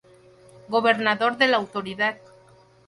Gobernador 0.67 1.37
de 1.37 1.47
la 1.47 1.57
Autoridad. 1.57 2.17